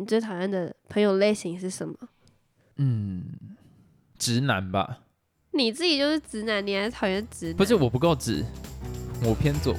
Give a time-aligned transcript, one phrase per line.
[0.00, 1.96] 你最讨厌的朋友类型是什么？
[2.76, 3.24] 嗯，
[4.16, 5.00] 直男吧？
[5.50, 7.56] 你自己就是直男，你还讨厌直男？
[7.56, 8.44] 不是，我不够直，
[9.24, 9.74] 我偏左。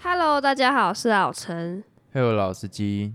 [0.00, 1.84] Hello，大家好，我是老陈。
[2.14, 3.12] 还有老司机。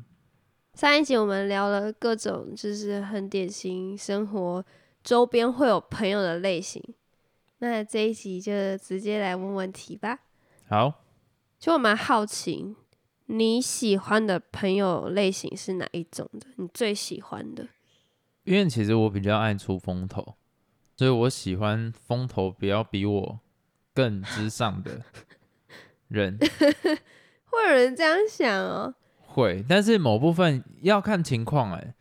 [0.80, 4.66] 上一集我们聊了各种就是很典型生活
[5.04, 6.82] 周边会有朋友的类型，
[7.58, 10.20] 那这一集就直接来问问题吧。
[10.70, 11.04] 好，
[11.60, 12.78] 就我蛮好奇，
[13.26, 16.48] 你喜欢的朋友类型是哪一种的？
[16.56, 17.68] 你最喜欢的？
[18.46, 20.36] 因为其实我比较爱出风头，
[20.96, 23.42] 所以我喜欢风头比较比我
[23.94, 25.02] 更之上的
[26.08, 26.38] 人。
[27.52, 28.96] 会有人这样想哦？
[29.40, 31.94] 会，但是某部分要看情况哎，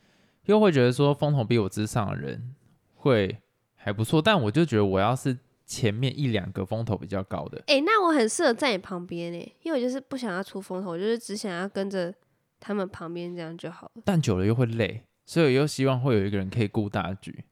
[0.47, 2.55] 又会觉得说风头比我之上的人
[2.95, 3.39] 会
[3.77, 12.13] 还不错，但我就觉得我要是前面一两个风头比较高的，哎，那我很适合在你旁边哎，因为我就是不想要出风头，我就是只想要跟着
[12.59, 14.03] 他们旁边这样就好了。
[14.05, 17.45] 但久了又会累，所以我又希望会有一个人可以顾大局，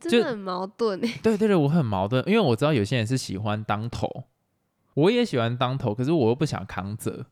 [0.00, 1.20] 真的很矛盾哎。
[1.22, 4.24] 对对对，我很矛盾，因为我知道有些人是喜欢当头，
[4.94, 7.26] 我也喜欢当头，可是我又不想扛责。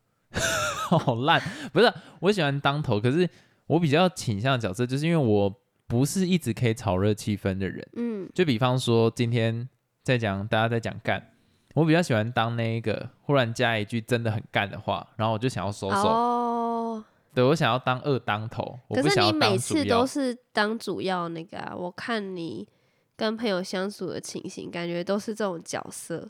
[0.97, 3.29] 好烂， 不是我喜欢当头，可是
[3.67, 5.53] 我比较倾向的角色，就是因为我
[5.87, 7.87] 不是一直可以炒热气氛的人。
[7.93, 9.67] 嗯，就比方说今天
[10.03, 11.31] 在讲大家在讲干，
[11.73, 16.07] 我比较喜欢当那一个忽然加一句真的很干的话，然后我就想要收手。
[16.07, 17.03] 哦，
[17.33, 21.73] 对我想要当二当头，可是你每次都是当主要那个啊？
[21.75, 22.67] 我看你
[23.15, 26.29] 跟朋友相处的情形，感觉都是这种角色。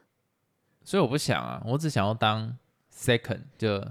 [0.83, 2.57] 所以我不想啊，我只想要当。
[2.93, 3.81] Second 就，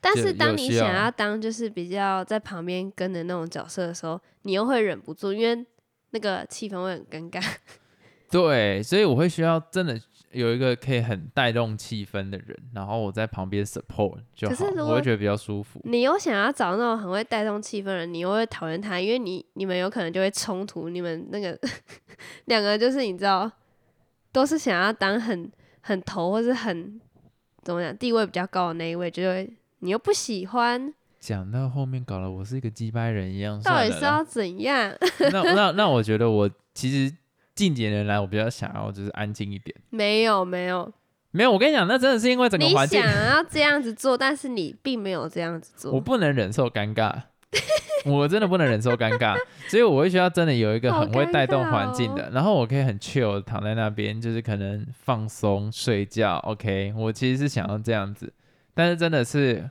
[0.00, 5.66] 但是当你想要当就是比较在旁边跟的那种角色的时候，你又会忍不住，因为
[6.10, 7.44] 那个气氛会很尴尬。
[8.30, 14.54] 对，所以我会需要真的有一个可以很带动气氛的人，然后我在旁边 support 就好，
[14.86, 15.80] 我会觉得比较舒服。
[15.84, 21.58] 你又想要找那种很会带动气氛的人，你又会讨厌他，因为你你们有可能就会冲突，你们那个
[22.46, 23.50] 两个就是你知道，
[24.32, 25.50] 都是想要当很
[25.80, 27.00] 很头或是很。
[27.62, 27.94] 怎么讲？
[27.98, 29.46] 地位比较高的那一位，就会
[29.80, 30.92] 你又不喜欢。
[31.18, 33.60] 讲到后面搞了，我是一个鸡掰人一样。
[33.62, 34.90] 到底是要怎样？
[35.32, 37.14] 那那那，我觉得我其实
[37.54, 39.76] 近几年来，我比较想要就是安静一点。
[39.90, 40.90] 没有没有
[41.30, 43.00] 没有，我跟你讲，那真的是因为整个环境。
[43.00, 45.92] 你想要这样子做，但是你并没有这样子做。
[45.92, 47.22] 我不能忍受尴尬。
[48.06, 49.36] 我真的不能忍受尴尬，
[49.68, 56.36] 所以我会需要真的有一个很会带动环境的，然后我可以很 chill 躺在那边，就是可能放松睡觉。
[56.44, 58.32] OK，我其实是想要这样子，
[58.80, 59.68] 但是真的是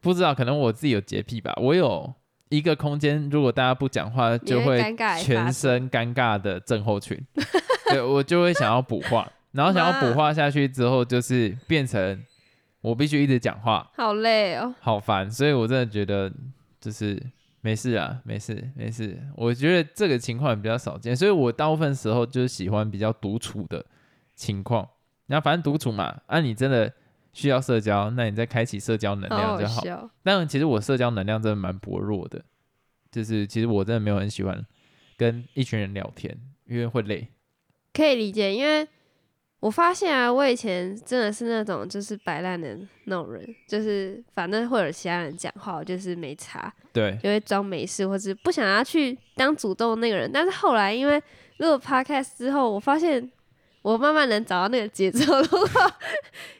[0.00, 1.52] 不知道，可能我自己有洁癖吧。
[1.56, 2.10] 我有
[2.48, 4.78] 一个空间，如果大家不讲话，就会
[5.20, 7.22] 全身尴尬的症候群。
[7.90, 12.24] 对我就会想要补话，然后想要补话下去之后，就是变成
[12.80, 15.30] 我必须一直讲话，好累哦，好烦。
[15.30, 16.32] 所以我真的觉得。
[16.78, 17.20] 就是
[17.62, 19.18] 没事啊，没事没事。
[19.34, 23.84] 我觉得这个情况比较少见，所以我大部分时候就是喜欢比较独处的
[24.36, 24.88] 情况。
[25.26, 26.92] 然后反正独处嘛，啊，你真的
[27.36, 30.10] 需要社交，那你再开启社交能量就好。
[30.22, 32.42] 但其实我社交能量真的蛮薄弱的，
[33.10, 34.64] 就是其实我真的没有很喜欢
[35.18, 36.34] 跟一群人聊天，
[36.66, 37.28] 因为会累。
[37.92, 38.88] 可以理解，因为。
[39.58, 50.30] 我发现啊，我以前真的是那种就是摆烂的那种人，就是反正会有其他人讲话，我就是没查，对，就会装没事，或者不想要去当主动那个人。
[50.30, 51.20] 但是后来因为
[51.56, 53.28] 录 podcast 之后，我发现
[53.86, 55.96] 我慢慢能找到那个节奏的话，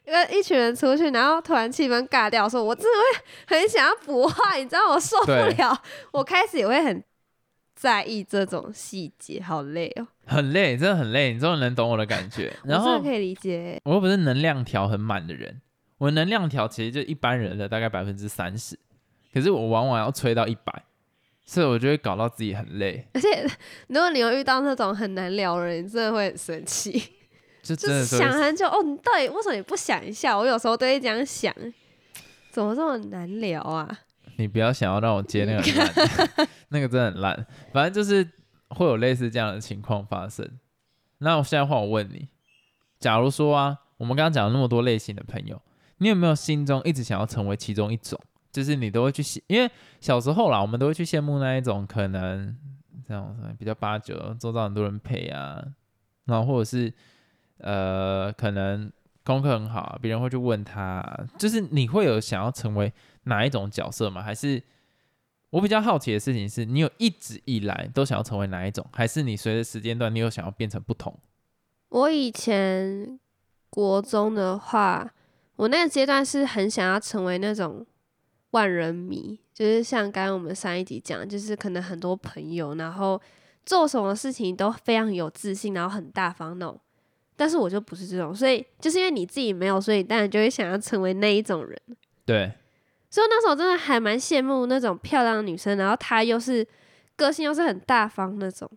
[0.05, 5.83] 跟一群人出去，然后突然气氛尬掉，说我真的会很想要补话，你知道我受不了，
[6.13, 7.03] 我开始也会很。
[7.75, 11.35] 在意这种细节，好累哦，很累，真的很累。
[11.35, 13.79] 你终于能懂我的感觉， 然后可以理解。
[13.85, 15.61] 我又不是能量条很满的人，
[15.99, 18.79] 我能量条其实就一般人的大概百分之三十，
[19.35, 20.85] 可是我往往要吹到一百，
[21.45, 23.07] 所以我就会搞到自己很累。
[23.13, 23.47] 而且
[23.89, 27.16] 如果你有遇到那种很难聊的人，你真的会很生气，
[27.67, 28.83] 就真的想很久哦。
[28.83, 30.37] 你到底为什么你不想一下？
[30.37, 31.55] 我有时候都会这样想，
[32.51, 33.99] 怎么这么难聊啊？
[34.37, 37.47] 你不要想要让我接那个烂， 那个真的很烂。
[37.73, 38.29] 反正就是
[38.69, 40.47] 会有类似这样的情况发生。
[41.19, 42.29] 那我现在换我问你，
[43.01, 45.61] 假如说啊，我们刚刚讲了那么多类型的朋友，
[45.99, 48.21] 你有没有心中一直想要成为其中一种？
[48.53, 49.71] 就是你都会去羡，因为
[50.01, 52.57] 小时候啦，我们都会去羡慕那一种可能
[53.07, 55.63] 这样比较八九，周遭很多人陪啊，
[56.25, 56.93] 然后或者是
[57.59, 58.91] 呃，可能
[59.25, 62.93] 功课很好，别人会去问他，就是你会有想要成为。
[63.29, 64.23] 哪一种角色吗？
[64.23, 64.63] 还是
[65.51, 71.19] 我我比较好奇的事情是你有一直以来都想要成为哪一种，还是你随着时间段你有想要变成不同？
[71.89, 73.19] 我以前
[73.71, 75.11] 国中的话，
[75.57, 77.87] 我那个阶段是很想要成为那种
[78.51, 83.19] 万人迷，就是像刚刚我们上一集讲，就是可能很多朋友，然后
[83.65, 86.79] 做什么事情都非常有自信，然后很大方那种。
[87.37, 91.79] 但是我就不是这种，所以就是因为你自己没有，所以当然就会想要成为那一种人。
[92.25, 92.51] 对，
[93.11, 96.67] 所以那时候真的还蛮羡慕那种漂亮的女生，然后她又是
[97.15, 98.71] 个性又是很大方那种，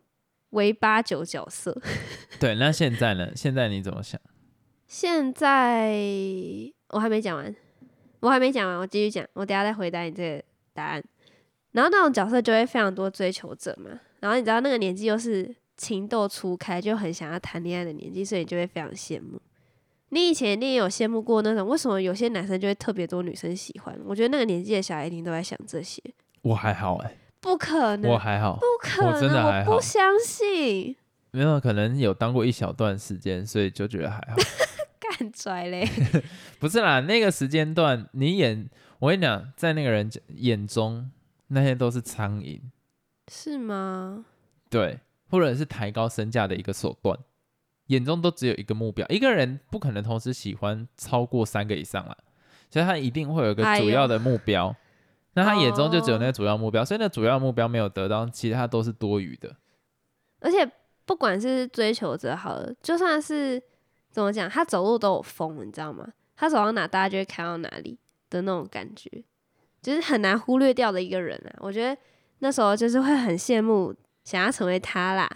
[0.49, 1.75] 为八九角色。
[2.37, 3.31] 对，那现在呢？
[3.33, 4.19] 现在你怎么想？
[4.85, 5.95] 现在
[6.89, 7.55] 我还没讲完，
[8.19, 11.01] 我还没讲完，我继续讲，我等下再回答你这个答案。
[11.71, 15.55] 然后那种角色就会非常多追求者嘛，然后你知道那个年纪又是。
[15.79, 19.41] 情窦初开就很想要谈恋爱的年纪，所以就会非常羡慕。
[20.09, 23.97] 你以前一定有羡慕过那种，为什么有些男生就会特别多女生喜欢？
[24.05, 26.03] 我觉得那个年纪的小孩一定都在想这些。
[26.41, 30.95] 我还好哎，不可能，我还好，不可能，我真的还好，不相信。
[31.31, 34.35] 没有，可能有当过一小段时间，所以就觉得还好。
[34.99, 35.87] 干拽嘞？
[36.59, 41.09] 不是啦，那个时间段你眼，我跟你讲，在那个人眼中，
[41.47, 42.59] 那些都是苍蝇。
[43.31, 44.25] 是吗？
[44.69, 44.99] 对。
[45.29, 47.17] 或者是抬高身价的一个手段，
[47.87, 49.07] 眼中都只有一个目标。
[49.09, 52.17] 一个人不可能同时喜欢超过三个以上了，
[52.69, 54.75] 所以他一定会有一个主要的目标。
[55.33, 59.55] 那他眼中就只有那个主要目标，所以那主要目标没有得到，其他都是多余的。
[60.39, 60.69] 而且
[61.05, 63.61] 不管是追求者好了，就算是
[64.09, 66.07] 怎么讲，他走路都有风，你知道吗？
[66.35, 67.97] 他走到哪，大家就会看到哪里
[68.29, 69.23] 的那种感觉，
[69.81, 71.57] 就是很难忽略掉的一个人啊。
[71.59, 71.99] 我觉得
[72.39, 73.95] 那时候就是会很羡慕。
[74.23, 75.29] 想要成为他啦，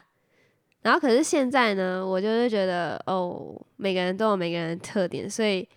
[0.82, 5.68] 然后可是现在呢，我就是觉得哦，每个人都有每个人的特点，所以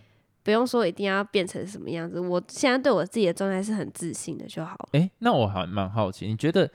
[0.43, 2.19] 不用说一定要变成什么样子。
[2.19, 4.89] 我现在对我自己的状态是很自信的就好。
[4.91, 6.69] 哎，那我还蛮好奇，你觉得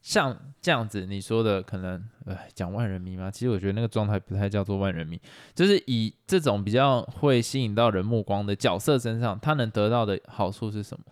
[0.00, 3.30] 像这样子你说的，可能呃讲万人迷吗？
[3.30, 5.20] 其实我觉得那个状态不太叫做万人迷，
[5.54, 11.04] 就是以这种比较会吸引到人目光的角色身上，他能得到的好处是什么？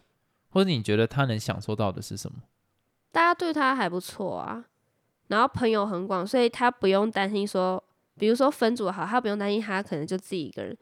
[0.51, 2.39] 或者你觉得他能享受到的是什么？
[3.17, 4.63] 大家对他还不错啊。
[5.29, 7.83] 然后朋友很广，所以他不用担心说，
[8.19, 10.77] 比如说分组好，他不用担心他可能就自己一个人，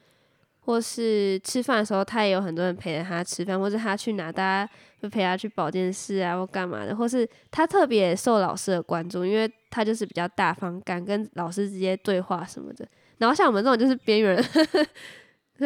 [0.58, 4.68] 或是吃饭的时候他也有很多人陪着他吃饭，或者他去哪大家
[5.00, 12.84] 就陪他去保健室啊或干嘛的，或是他特别受老师的关注，因为他就是比较大方，敢跟老师直接对话什么的。
[13.18, 14.44] 然后像我们这种就是边缘，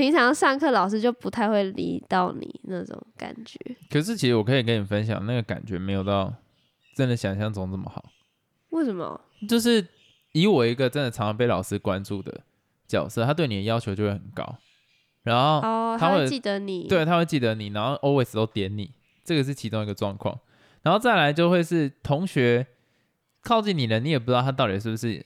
[0.00, 3.58] 平常上课老师就不太会理到你那种感觉。
[3.90, 6.32] 可是其实我可以跟你分享，那个感觉没有到。
[6.96, 8.04] 真的想象中这么好？
[8.70, 9.18] 为什么？
[9.48, 9.86] 就是
[10.32, 12.42] 以我一个真的常常被老师关注的
[12.86, 14.56] 角色，他对你的要求就会很高，
[15.22, 18.92] 然后他会记得你，对，他会记得你，然后 always 都点你，
[19.24, 20.38] 这个是其中一个状况。
[20.82, 22.66] 然后再来就会是同学
[23.42, 25.24] 靠近你了，你也不知道他到底是不是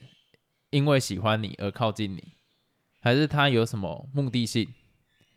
[0.69, 2.23] 因为喜欢你而靠近你，
[3.05, 4.67] 还是他有什么目的性？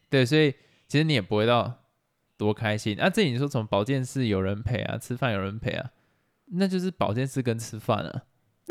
[0.09, 0.51] 对，所以
[0.89, 1.85] 其实你也不会到
[2.39, 2.99] 多开心。
[2.99, 5.91] 啊，这你说什么保健室有人陪啊，吃饭有人陪啊？
[6.53, 8.23] 那就是保健室跟吃饭啊，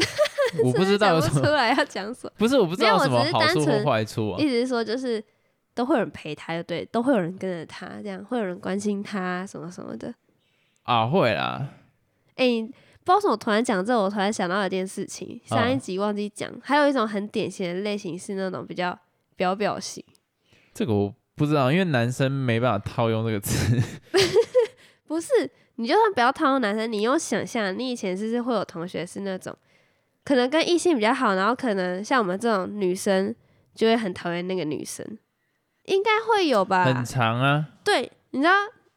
[0.65, 4.39] 我不知道有什么出来要讲什么，不是我不知道什么好处或坏处啊。
[4.41, 5.23] 意思是说就是
[5.75, 10.11] 都会有人陪他，就对，都会有人跟着他，这样会有人关心他什么什么的
[10.81, 11.69] 啊，会啦。
[12.33, 12.67] 哎，
[13.07, 18.99] 不知道什么突然讲这，我突然想到一件事情，上一集忘记讲，还有一种很典型的类型是那种比较
[19.37, 20.03] 表表型。
[20.73, 23.81] 这个我不知道，因为男生没办法套用这个词。
[25.07, 25.29] 不是。
[25.79, 29.55] 你就算不要套用男生，你用想象，你以前是不是会有同学是那种，
[30.25, 33.33] 可能跟异性比较好，然后可能像我们这种女生
[33.75, 35.05] 就会很讨厌那个女生，
[35.85, 36.83] 应该会有吧？
[36.83, 37.67] 很长啊。
[37.83, 38.53] 对，你知道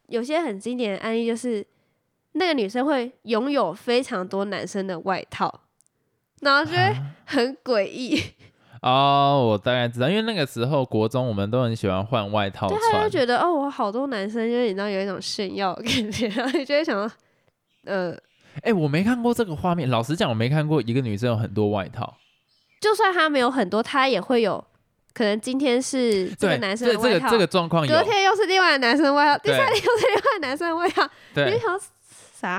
[0.08, 1.62] 有些很经典的案例就是，
[2.32, 5.60] 那个女生会拥有非常多男生的外套，
[6.40, 8.22] 然后就会很诡异。
[8.82, 17.14] 哦，我大概知道，因为那个时候国中我们都很喜欢换外套对，他就觉得哦，我好多男生，就是你知道有一种炫耀的感觉，然后你就会想到，
[17.84, 18.16] 呃，
[18.62, 22.16] 哎，我没看过这个画面，老实讲，我没看过一个女生有很多外套，
[22.80, 24.64] 就算她没有很多，她也会有
[25.12, 31.78] 可能今天是这个男生的外套，这个这个状况，隔天又是另外的男生外套，第三天又是另外男生的外套，对，你想
[32.40, 32.58] 啥？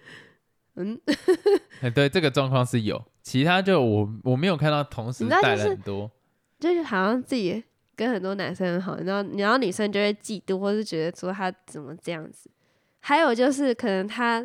[0.76, 0.98] 嗯，
[1.82, 3.04] 哎，对，这个状况是有。
[3.22, 6.10] 其他就我我没有看到同时带了很多，
[6.58, 7.62] 就是好像自己
[7.94, 12.50] 跟很多男生很好，然后然后女生就会嫉妒，或是觉得说他怎么这样子。
[13.00, 14.44] 还有就是可能他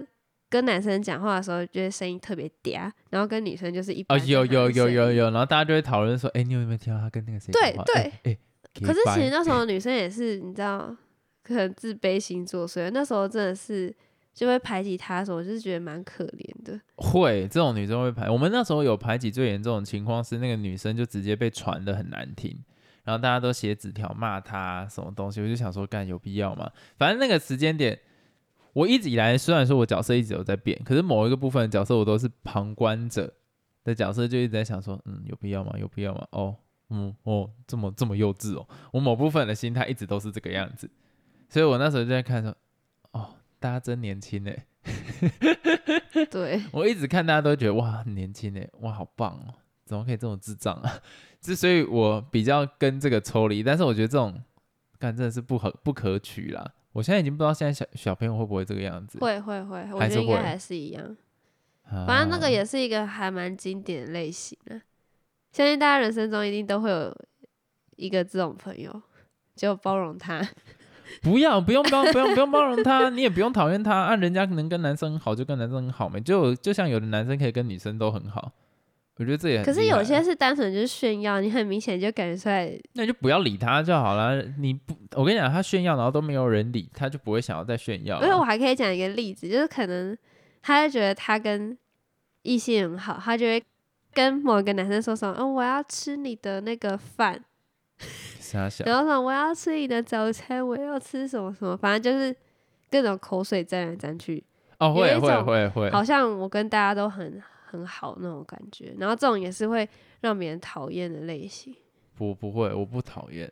[0.49, 8.37] 跟男生讲话的时候，觉得声音特别嗲，然后跟女生就是一哦有有有有有，然后大家就会讨论说，哎，你有没有听到他跟那个谁对对，哎，
[8.85, 10.95] 可是其实那时候女生也是你知道，
[11.43, 12.91] 可能自卑心作祟。
[12.91, 13.95] 那时候真的是
[14.39, 16.79] 就会排挤他的时候，我就是觉得蛮可怜的。
[16.95, 22.57] 会这种女生会排，我们那时候有排挤最严重的情况是那个女生就直接被传的很难听，
[23.03, 26.71] 然后大家都写纸条骂她什么东西，我就想说干有必要吗？
[26.97, 27.99] 反正那个时间点，
[28.71, 33.33] 我一直以来虽然说我角色一直有在变，可是某一个部分的角色我都是旁观者
[33.83, 35.73] 的角色，就一直在想说，嗯，有必要吗？
[35.77, 36.25] 有必要吗？
[36.31, 36.55] 哦，
[36.91, 40.89] 嗯，哦，这么这么幼稚哦，我某部分的心态一直都是这个样子，
[41.49, 42.55] 所以我那时候就在看说，
[43.59, 44.65] 大家真年轻哎。
[46.31, 49.53] 对，我一直看大家都觉得哇很年轻哎，哇好棒哦，
[49.85, 50.99] 怎么可以这种智障啊？
[51.41, 54.41] 之所以我比较跟这个抽离，但是我觉得这种
[54.97, 56.73] 干真的是不可不可取啦。
[56.91, 61.15] 我现在已经不知道现在小小朋友会不会这个样子，会会会，我觉得应该还是一样。
[62.05, 64.81] 反正那个也是一个还蛮经典的类型的，
[65.51, 67.15] 相信大家人生中一定都会有
[67.95, 69.01] 一个这种朋友，
[69.55, 70.47] 就包容他。
[71.21, 78.51] 不要不用包不用不用包容他，你也不用讨厌他，按人家能跟男生好就跟男生好没，就就像有的男生可以跟女生都很好，
[79.17, 82.71] 我觉得这也可是有些是单纯就是炫耀，你很明显就感觉出来。
[82.93, 84.41] 那就不要理他就好了。
[84.59, 88.25] 你不，我跟你讲，他炫耀然后都没有人理，他就不会想要再炫耀了。
[88.25, 90.17] 因为我还可以讲一个例子，就是可能
[90.61, 91.77] 他就觉得他跟
[92.43, 93.61] 异性很好，他就会
[94.13, 97.43] 跟某个男生说什么，哦，我要吃你的那个饭，
[98.85, 102.35] 然后说我要吃你的早餐，我要吃什么什么，反正就是
[102.89, 104.43] 各种口水沾来沾去，
[104.77, 108.95] 哦，会会会会，好像我跟大家都很很好那种感觉。
[108.97, 109.87] 然后这种也是会
[110.21, 111.75] 让别人讨厌的类型，
[112.15, 113.49] 不不会，我不讨厌。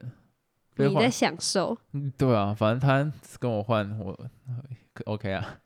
[0.80, 1.75] 你在，享受。
[1.94, 4.16] 嗯对啊，反正他跟我换，我
[4.94, 5.58] 可 OK 啊。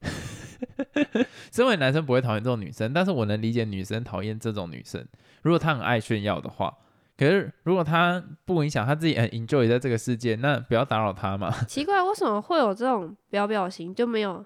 [1.52, 5.06] 身为男生不会讨厌这种女生，但是我能理解女生讨厌这种女生。
[5.42, 6.76] 如果她很爱炫耀的话，
[7.16, 11.50] 可是如果他不影响他自己很 enjoy 在这个世界，那不要打扰他嘛。
[11.68, 14.44] 奇怪，为什么会有这种表表型，就没有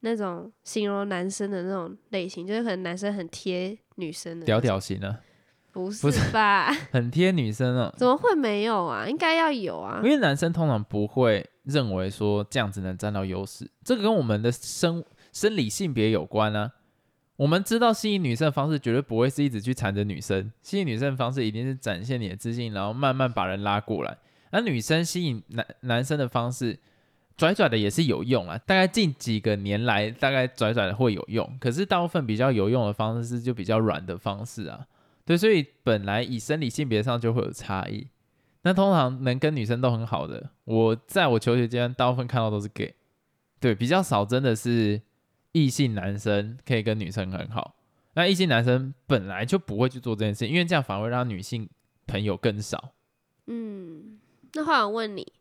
[0.00, 2.46] 那种形容男生的那种类型？
[2.46, 5.20] 就是可能男生很贴女生的那屌，屌型啊，
[5.72, 6.72] 不不是吧？
[6.90, 7.92] 很贴女生啊。
[7.98, 9.06] 怎么会没有啊？
[9.06, 10.08] 应该要有啊因！
[10.08, 16.72] 为男生通常不会认为说这样子能占到优势，这个跟我们的生生理性别有关啊。
[17.40, 24.14] 我们知道吸引女生的方式绝对不会是一直去缠着女生，吸引女生的方式一定是展现你的自信，然后慢慢把人拉过来。
[24.50, 26.78] 而女生吸引男男生的方式，
[27.38, 28.58] 拽拽的也是有用啊。
[28.58, 34.86] 大概近几个年来，大概拽拽的会有用，可是大部分比较有用的方式是就比较软的方式啊。
[35.24, 38.06] 对，所以本来以生理性别上就会有差异。
[38.64, 42.94] 那通常能跟女生都很好的，我在我求学阶段大部分看到都是 gay，
[43.58, 45.00] 对，比较少真的是
[45.52, 47.76] 异性男生可以跟女生很好。
[48.14, 51.68] 那异性男生本来就不会去做这件事，因为这样反而会让女性
[52.06, 52.92] 朋友更少。
[53.46, 54.18] 嗯，
[54.54, 55.32] 那话我问你，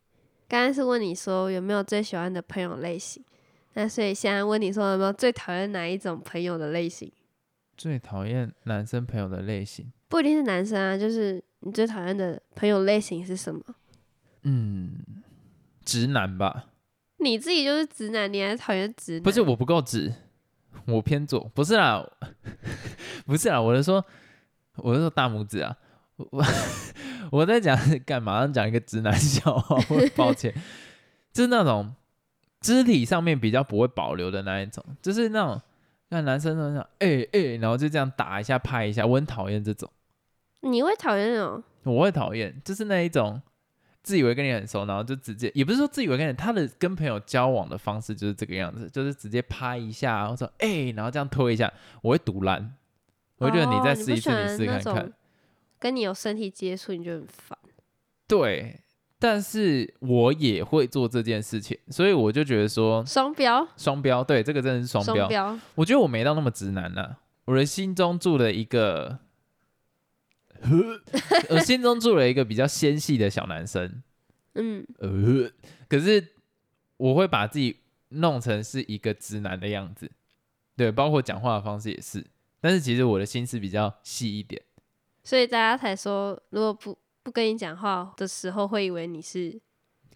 [0.48, 3.24] 刚刚是问你说有没有最喜欢的朋友类型，
[3.74, 7.12] 那所以现在问你说有没有最讨厌哪一种朋友的类型？
[7.76, 13.62] 最讨厌男生朋友的类型，不一定是男生啊，就是你最讨厌的朋友类型是什么？
[14.44, 15.00] 嗯，
[15.84, 16.69] 直男吧？
[17.22, 19.24] 你自己就是直男，你还讨厌直男？
[19.24, 20.14] 不是我不够直，
[20.88, 22.06] 我偏左，不是啦，
[23.26, 24.04] 不是啦，我是说，
[24.78, 25.76] 我是说大拇指啊，
[26.16, 26.46] 我我
[27.32, 28.48] 我在讲干嘛？
[28.48, 30.54] 讲一个直男笑话，我抱歉，
[31.34, 31.94] 就是那种
[32.62, 35.62] 肢体上面比较不会保留的那一种，就是那种
[36.10, 39.92] 那男生都想哎哎，然后就这样打一下拍一下，我很讨厌这种，
[40.62, 41.62] 你会讨厌那种？
[41.84, 43.42] 我会讨厌，就是那一种。
[44.04, 52.76] 自以为跟你很熟，然后就直接也不是说自以为跟你，他的跟朋友交往的方式就是这个样子，就是直接拍一下，或者说哎、然后这样推一下，我会堵拦，
[53.38, 55.14] 我会觉得你再哦试一次，你试看看。
[55.78, 57.58] 跟你有身体接触，你就很烦。
[58.28, 58.82] 对，
[59.18, 65.16] 但是我也会做这件事情，所以我就觉得说双标，双标，对，这个真的是双标。
[65.16, 67.16] 双标，我觉得我没到那么直男呐、
[67.46, 69.20] 我的心中住了一个，
[71.50, 74.04] 我心中住了一个比较纤细的小男生。
[74.56, 75.52] 嗯，呃，
[75.88, 76.34] 可是
[76.98, 77.78] 我会把自己
[78.10, 80.12] 弄成是一个直男的样子，
[80.76, 82.26] 对，包括讲话的方式也是。
[82.60, 84.62] 但是其实我的心思比较细一点，
[85.24, 89.62] 所以大家才说，如果不不跟你讲话的时候，会以为你是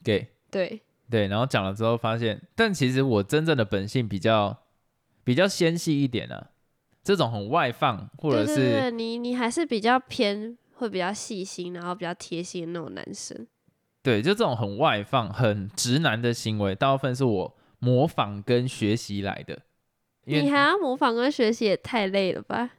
[0.04, 4.66] gay，对，对，然后讲了之后发现，但其实我真正的本性比较
[5.24, 6.50] 比较纤细一点啊，
[7.04, 13.46] 这种很外放或者是对对对，你你还是比较偏，会比较细心，然后比较贴心的那种男生。
[14.02, 19.60] 对，就这种很外放、很直男的行为，大部分是我模仿跟学习来的。
[20.26, 22.70] 因为你还要模仿跟学习，也太累了吧？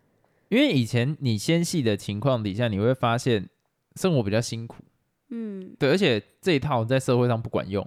[0.48, 3.48] 因为以前你纤细的情况底下，你会发现
[3.96, 4.82] 生活比较辛苦。
[5.28, 7.86] 嗯，对，而且这一套在社会上不管用，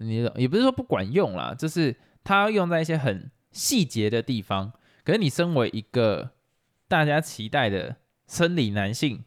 [0.00, 1.94] 你也不是说不管用啦，就是
[2.24, 4.72] 它要用在一些很细节的地方。
[5.04, 6.30] 可是你身为一个
[6.88, 9.24] 大家期待的生理男性，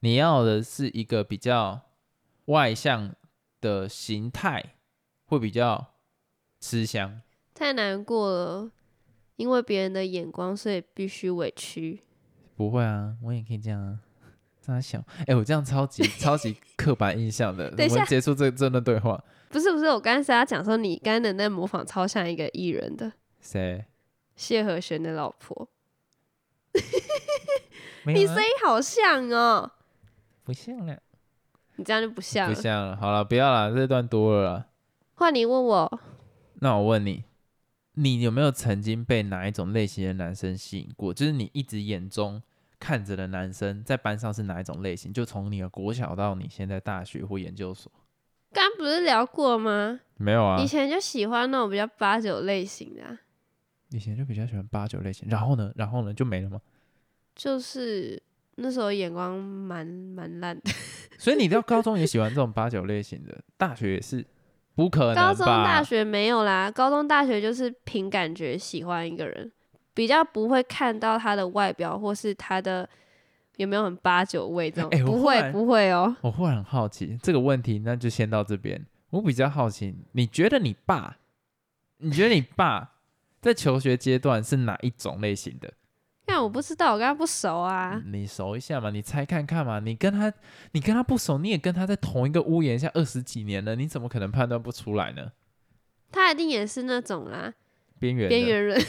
[0.00, 1.80] 你要的是一个比较
[2.46, 3.14] 外向
[3.60, 4.74] 的形态，
[5.26, 5.94] 会比较
[6.60, 7.20] 吃香。
[7.54, 8.70] 太难过了，
[9.36, 12.00] 因为别人的眼光，所以必须委屈。
[12.56, 14.00] 不会啊，我也可以这样啊。
[14.60, 17.70] 这样想，哎、我这样超级 超级刻板印象的。
[17.72, 23.84] 等一下我们结束这这段对话，不是不是，我刚才是要讲说，你刚才的那模仿超像一个艺人的谁？
[24.36, 25.68] 谢和弦的老婆，
[28.06, 29.72] 你声音好像哦，
[30.42, 31.00] 不像了，
[31.76, 32.54] 你这样就不像了。
[32.54, 32.96] 不像了。
[32.96, 34.66] 好了，不要了，这段多了啦。
[35.14, 36.00] 换你问我，
[36.54, 37.24] 那我问你，
[37.94, 41.14] 你有没有曾经被哪一种类型的男生吸引过？
[41.14, 42.42] 就是你一直眼中
[42.80, 45.12] 看着的男生，在班上是哪一种类型？
[45.12, 47.90] 就从你的国小到你现在大学或研究所，
[48.52, 50.00] 刚刚不是聊过吗？
[50.16, 50.66] 没有啊以？
[50.66, 53.18] 前就喜欢那种比较八九类型的啊、
[53.90, 56.60] 以前就比较喜欢八九类型，然后呢，然后呢就没了吗？
[57.34, 58.20] 就是
[58.56, 60.70] 那时候眼光蛮蛮烂的。
[61.18, 64.24] 所以你到高中也喜欢这种八九类型的，大学也是
[64.74, 65.14] 不可能？
[65.14, 69.50] 高中、大学没有啦，高中、大学就是凭感觉喜欢一个人，
[69.94, 72.88] 比较不会看到他的外表或是他的
[73.56, 76.14] 有没有很八九味这种，哎不会不会哦。
[76.20, 78.84] 我忽然很好奇这个问题，那就先到这边。
[79.10, 81.18] 我比较好奇，你觉得你爸，
[81.98, 82.93] 你觉得你爸
[83.44, 85.70] 在求学阶段是哪一种类型的？
[86.26, 88.02] 那我不知道，我跟他不熟啊。
[88.06, 89.80] 你熟一下嘛，你猜看看嘛。
[89.80, 90.32] 你跟他，
[90.72, 95.32] 你跟他不熟，你也跟他在同一个屋檐下二十几年了，你怎么可能判断不出来呢？
[96.10, 97.52] 他一定也是那种啦，
[97.98, 98.80] 边缘边缘人，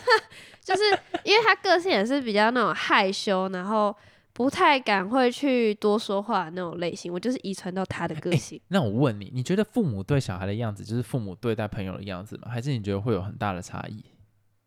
[0.64, 0.82] 就是
[1.24, 3.94] 因为他个性也是比较那种害羞，然后
[4.38, 7.12] 不太敢会去多说话的那种类型。
[7.12, 8.60] 我就是遗传到他的个性。
[8.68, 12.48] 那我问你，你觉得父母对小孩的样子就是父母对待朋友的样子吗？
[12.48, 14.04] 还是你觉得会有很大的差异？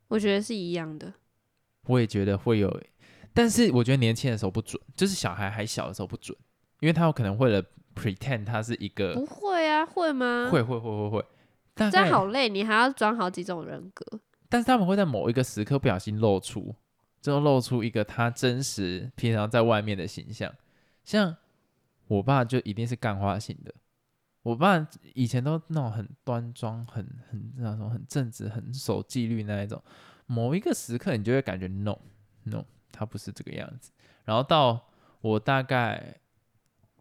[0.09, 1.13] 我觉得是一样的。
[1.85, 2.81] 我也觉得会有，
[3.33, 6.37] 但是我觉得年轻的时候不准，就是小孩还小的时候不准，
[6.81, 7.63] 因为他有可能为了
[7.95, 10.49] pretend 他是一个不会啊，会吗？
[10.51, 11.25] 会会会会会，
[11.73, 14.19] 但这样好累，你还要装好几种人格。
[14.49, 16.75] 但是他们会在某一个时刻不小心露出，
[17.21, 20.53] 就露出一个他真实平常在外面的形象。
[21.03, 21.35] 像
[22.07, 23.73] 我爸就一定是干花型的，
[24.41, 29.81] 我爸以前都那种很端庄、很很那种很正直、很守纪律那一种。
[30.25, 31.97] 某一个时刻，你就会感觉 no
[32.43, 33.91] no，他不是这个样子。
[34.25, 34.89] 然后到
[35.21, 36.15] 我大概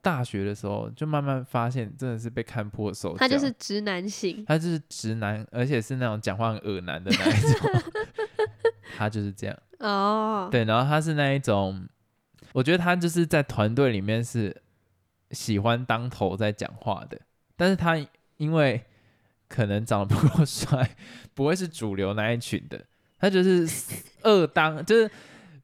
[0.02, 3.18] 大学的时候，就慢慢发现真的是被看破手脚。
[3.18, 4.44] 他就是直男型。
[4.44, 7.70] 他就是直男，而且是那种讲话很恶男的那一种，
[8.96, 9.56] 他就是这样。
[9.80, 11.88] 哦，对，然后他是那一种，
[12.52, 14.62] 我觉得他就是在团队里面是
[15.32, 17.20] 喜欢当头在讲话的，
[17.56, 17.96] 但是他
[18.36, 18.84] 因为
[19.48, 20.96] 可能长得不够 帅，
[21.34, 22.84] 不会是主流那一群的，
[23.18, 23.66] 他就是
[24.22, 25.10] 二当，就是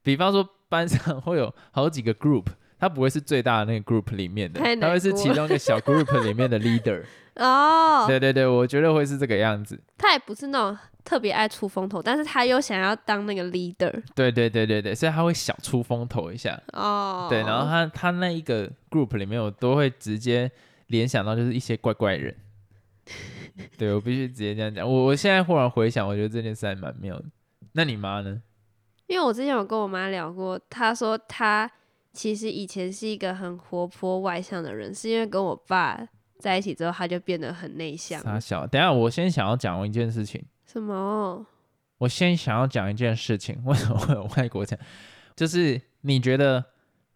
[0.03, 2.45] 比方说班上会有好几个 group。
[2.79, 7.03] 他不会是最大的那个 group 里面的，他会是其中一个小 group 里面的 leader。
[7.35, 9.79] 哦，对对对，我觉得会是这个样子。
[9.97, 13.93] 他也不是那种特别爱出风头，但是他又想要当那个 leader。
[14.15, 16.59] 对对对对对，所以他会小出风头一下。
[16.73, 20.49] 哦，对，然后他他那一个 group 里面，我都会直接
[20.87, 22.35] 联想到就是一些怪怪人。
[23.77, 24.87] 对我必须直接这样讲。
[24.87, 27.25] 我我现在忽然回想，我觉得这件事还蛮妙的。
[27.73, 28.41] 那你妈呢？
[29.05, 31.69] 因为我之前有跟我妈聊过，她说她
[32.17, 35.95] 其实以前是一个很活泼外向的人，是因为跟我爸
[36.39, 38.19] 在一起之后，他就变得很内向。
[38.23, 40.43] 傻小，等下我先想要讲一件事情。
[40.65, 41.45] 什么？
[41.99, 44.75] 我先想要讲一件事情， 为什么会有外国腔？
[45.35, 46.65] 就是你觉得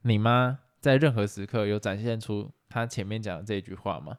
[0.04, 4.16] 你妈在任何时刻有展现出她前面讲的这一句话吗？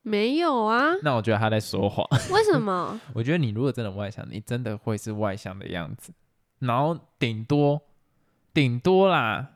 [0.00, 0.94] 没有啊？
[1.02, 2.06] 那我觉得她在说谎。
[2.32, 2.98] 为什么？
[3.12, 6.10] 我觉得你如果真的外向，你真的会是外向的样子，
[6.60, 7.82] 然后顶多
[8.54, 9.55] 顶多啦，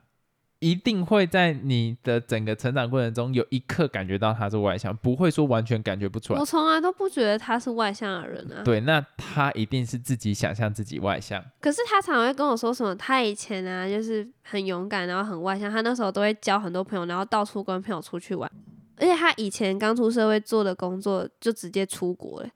[0.61, 6.45] 一定会在你的整个成长过程中有一刻感觉到他是外向，不会说完全感觉不出来我。
[6.45, 8.61] 从来都不觉得他是外向的人啊。
[8.63, 11.43] 对，那他一定是自己想象自己外向。
[11.59, 18.49] 可是他常常会跟我说什么，他以前啊就是很勇敢，然后很外向，他那时候都会交很多朋友，然后到处跟朋友出去玩。
[18.97, 22.49] 而且他以前刚出社会做的工作就直接出国了，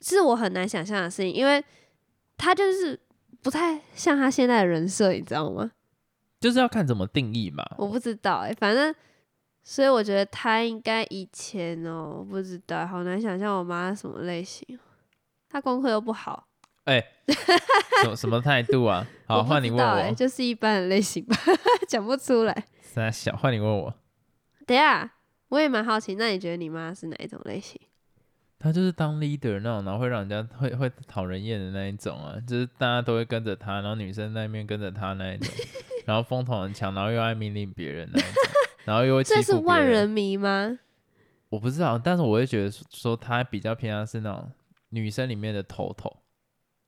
[0.00, 1.60] 是我很难想象的事情，因为
[2.36, 2.96] 他就是
[3.42, 5.72] 不太像他现在的人设，你知道吗？
[6.40, 7.64] 就是要看怎么定义嘛。
[7.76, 8.94] 我不知道哎、反正
[9.62, 14.78] 所以我觉得他应该以前哦、我不知道，好难想象我妈什么类型。
[15.48, 16.46] 她功课又不好，
[16.84, 17.04] 哎、
[18.02, 19.06] 什什么态度啊？
[19.26, 20.12] 好，换你问我。
[20.14, 21.36] 就是一般的类型吧，
[21.88, 22.64] 讲不出来。
[22.80, 23.94] 三小，换你问我。
[24.66, 25.12] 等一下，
[25.48, 27.80] 我也蛮好奇，那你觉得你妈是哪一种类型？
[28.58, 35.48] 他就是当 leader 那种，然后会让人家会会讨人厌的那一种啊，就是大家都会跟着他，然后女生那边跟着他那一种，
[36.10, 38.32] 然后风头很强，然后又爱命令别人那一种，
[38.84, 40.76] 然后又会欺这负别是万人迷吗？
[41.50, 44.50] 我不知道，但是我会觉得说他比较偏向是那种
[44.88, 46.12] 女生里面的头头。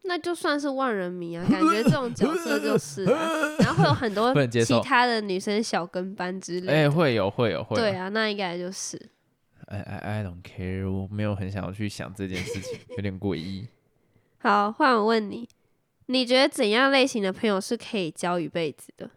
[0.02, 3.30] 那就算是万人迷啊，感觉这种角色就是、啊，
[3.62, 6.72] 然后会有很多其不能接受他的女生小跟班之类的。
[6.72, 7.80] 哎、会有会有会有。
[7.80, 9.00] 对啊，那应该就是。
[9.68, 13.68] I I I don't care，我没有很想要去想这件事情，有点诡异。
[14.38, 15.48] 好，换我问你，
[16.07, 19.11] 你觉得怎样类型的朋友是可以交一辈子的？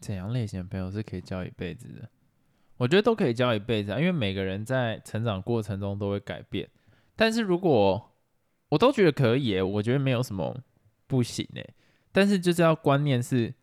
[0.00, 2.08] 怎样类型的朋友是可以交一辈子的？
[2.78, 6.68] 我觉得都可以交一辈子啊，因为每个人在成长过程中都会改变。
[7.14, 8.10] 但是如果
[8.70, 10.58] 我都觉得可以耶，我觉得没有什么
[11.06, 11.64] 不行哎。
[12.10, 13.54] 但是就是要观念是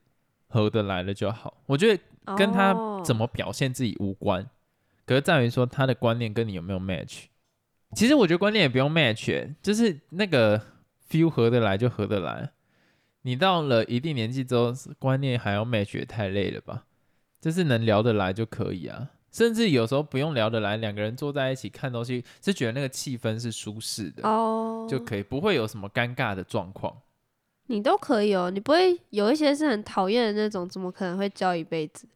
[0.48, 1.62] 合得来的就好。
[1.66, 2.02] 我觉得
[2.38, 3.28] 跟他怎么？
[3.28, 4.48] 表现自己无关，
[5.06, 7.26] 可是在于说他的观念跟你有没有 match。
[7.96, 10.62] 其实我觉得观念也不用 match，欸就是那个
[11.10, 12.52] feel 合得来就合得来。
[13.24, 16.86] 你到了一定年纪之后，观念还要 match 也太累了吧？
[17.42, 27.02] 就是能聊得来就可以啊，甚至有时候不用聊得来，两个人坐在一起看东西，是觉得那个气氛是舒适的、哦，就可以，不会有什么尴尬的状况。
[27.68, 32.08] 你都可以哦，你不会有一些是很讨厌的那种，怎么可能会交一辈子？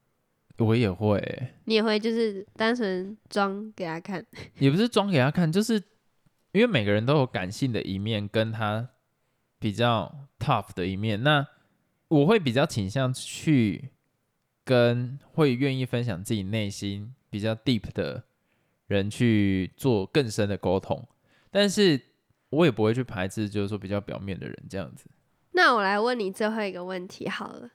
[0.58, 4.26] 我也会欸、你也会就是单纯装给他看。
[4.60, 5.76] 也不是装给他看，就是
[6.52, 8.90] 因为每个人都有感性的一面，跟他
[9.64, 11.24] 比较 tough 的一面。
[11.24, 11.48] 那
[12.10, 13.92] 我会比较倾向去
[14.66, 18.26] 跟会愿意分享自己内心比较 deep 的
[18.88, 21.08] 人去做更深的沟通，
[21.50, 22.02] 但是
[22.50, 25.06] 我也不会去排斥，就是说比较表面的人这样子。
[25.54, 27.72] 那我来问你最后一个问题好了，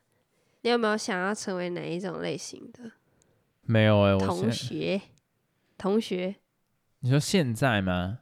[0.60, 2.92] 你有没有想要成为哪一种类型的
[3.62, 5.00] 没有哎、我同现学？
[5.78, 6.36] 同学，
[7.00, 8.18] 你说现在吗？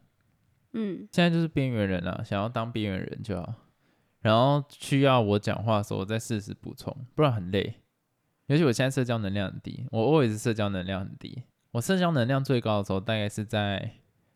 [0.78, 3.54] 嗯，现在就是边缘人啊，想要当边缘人就好。
[4.20, 7.76] 然后需要我讲话的时候，我再适时补充，不然很累。
[8.48, 11.44] 尤其我现在社交能量很低，我 always 社交能量很低。
[11.70, 13.92] 我社交能量最高的时候大概是在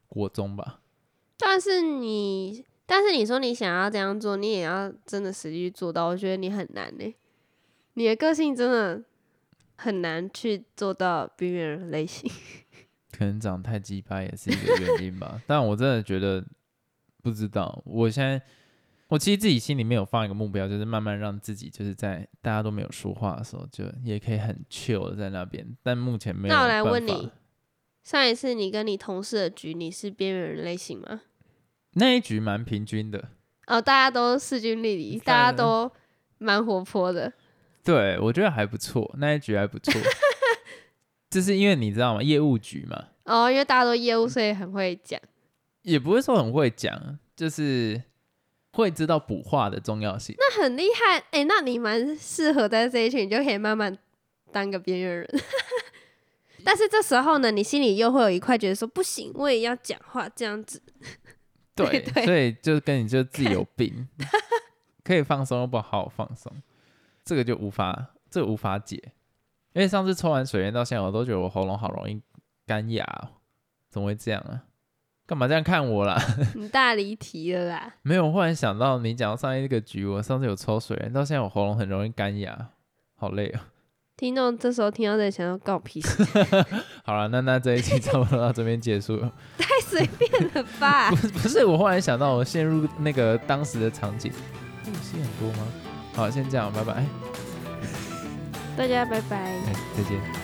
[0.08, 0.80] 国中吧。
[1.36, 7.14] 但是你，但是你说你想要这样做，你也要真的实际去做到，我觉得你很难呢。
[7.94, 9.02] 你的个性真的
[9.76, 12.30] 很难去做到边缘人类型。
[13.20, 15.38] 可能长太鸡巴也是一个原因吧。
[15.46, 16.42] 但我真的觉得
[17.22, 18.40] 不知道，我现在
[19.08, 25.76] 我其实自己心里面有放一个目标，就是慢慢让自己就是在大家都没有说话的时候，就也可以很 chill 的在那边。
[25.82, 26.54] 但目前没有。
[26.54, 27.30] 那我来问你，
[28.02, 31.20] 上一次你跟你同事的局，你是边缘人类型吗？
[31.92, 33.28] 那一局蛮平均的。
[33.66, 35.92] 哦，大家都势均力敌，大家都
[36.38, 37.30] 蛮活泼的。
[37.84, 39.92] 对，我觉得还不错，那一局还不错。
[41.30, 42.22] 就是因为你知道吗？
[42.22, 45.20] 业务局嘛，哦，因为大家都业务，所以很会讲。
[45.82, 48.02] 也不会说很会讲，就是
[48.72, 50.34] 会知道补话的重要性。
[50.38, 53.96] 那很厉害，哎、那你蛮适合在这一群，你就可以慢慢
[54.50, 55.40] 当个边缘人。
[56.62, 60.82] 但是这时候呢，你心里又会有一块觉得说，不行，我也要讲话，这样子。
[61.74, 64.06] 对， 对所以就跟你就自己有病，
[65.02, 66.52] 可以放松又不好好放松，
[67.24, 69.12] 这个就无法，这个无法解。
[69.72, 72.20] 因为上次抽完水烟到现在，我都觉得我喉咙好容易
[72.66, 73.28] 干哑、哦，
[73.88, 74.62] 怎么会这样啊？
[75.26, 76.20] 干嘛这样看我啦？
[76.56, 77.94] 你大离题了啦。
[78.02, 82.70] 没有，我忽然想到你讲到上一个局，我上次有抽水烟，到现在我喉咙很容易干哑，
[83.16, 83.60] 好累哦。
[84.16, 86.24] 听众这时候听到这里，想要告我屁事，
[87.04, 89.32] 好了，那那这一期差不多到这边结束了。
[89.56, 91.16] 太随便了吧 不？
[91.16, 94.32] 是不是，我忽然想到，我陷入那个当时的场景，
[94.84, 95.66] 这个戏很多吗？
[96.12, 97.06] 好，先这样，拜拜，
[98.76, 99.52] 大家拜拜。
[99.96, 100.39] 再见。